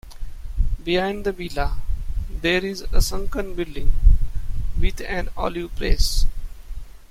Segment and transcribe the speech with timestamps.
[0.83, 1.77] Behind the villa,
[2.27, 3.93] there is a sunken building
[4.79, 6.25] with an olive press.